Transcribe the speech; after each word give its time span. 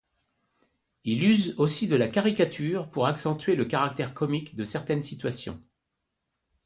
Il 1.03 1.23
use 1.23 1.53
aussi 1.59 1.87
de 1.87 1.95
la 1.95 2.07
caricature 2.07 2.89
pour 2.89 3.05
accentuer 3.05 3.55
le 3.55 3.65
caractère 3.65 4.15
comique 4.15 4.55
de 4.55 4.63
certaines 4.63 5.03
situations. 5.03 5.61